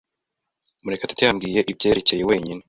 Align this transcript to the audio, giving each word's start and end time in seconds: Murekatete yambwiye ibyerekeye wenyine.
Murekatete 0.83 1.21
yambwiye 1.25 1.59
ibyerekeye 1.71 2.23
wenyine. 2.29 2.59